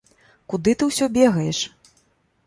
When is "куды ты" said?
0.53-0.87